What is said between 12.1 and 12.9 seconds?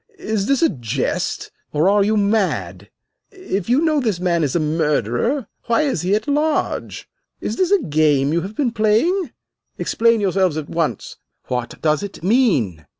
mean?"